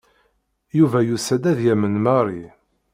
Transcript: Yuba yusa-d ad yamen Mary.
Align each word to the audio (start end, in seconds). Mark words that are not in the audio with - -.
Yuba 0.77 0.99
yusa-d 1.07 1.43
ad 1.51 1.59
yamen 1.65 1.93
Mary. 2.05 2.43